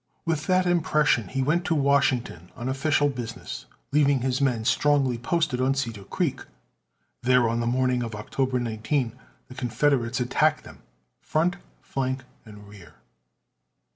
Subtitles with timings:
[0.25, 5.61] With that impression, he went to Washington on official business, leaving his men strongly posted
[5.61, 6.39] on Cedar Creek.
[7.21, 9.11] There, on the morning of October 19,
[9.47, 10.79] the Confederates attacked them,
[11.21, 12.95] front, flank, and rear.